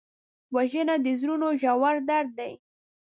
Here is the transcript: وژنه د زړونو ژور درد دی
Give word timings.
وژنه 0.55 0.95
د 1.05 1.07
زړونو 1.19 1.47
ژور 1.61 1.95
درد 2.09 2.31
دی 2.39 2.53